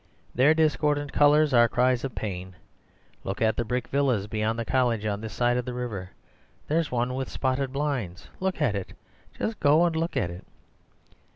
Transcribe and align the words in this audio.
Their 0.33 0.55
discordant 0.55 1.13
colours 1.13 1.53
are 1.53 1.69
cries 1.69 2.03
of 2.03 2.15
pain. 2.15 2.55
Look 3.23 3.39
at 3.39 3.55
the 3.55 3.63
brick 3.63 3.87
villas 3.87 4.25
beyond 4.25 4.57
the 4.57 4.65
college 4.65 5.05
on 5.05 5.21
this 5.21 5.31
side 5.31 5.57
of 5.57 5.65
the 5.65 5.75
river. 5.75 6.09
There's 6.67 6.89
one 6.91 7.13
with 7.13 7.29
spotted 7.29 7.71
blinds; 7.71 8.27
look 8.39 8.63
at 8.63 8.73
it! 8.75 8.93
just 9.37 9.59
go 9.59 9.85
and 9.85 9.95
look 9.95 10.17
at 10.17 10.31
it! 10.31 10.43